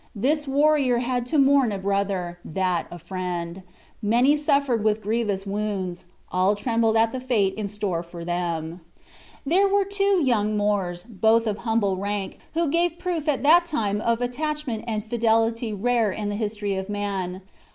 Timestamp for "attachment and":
14.23-15.05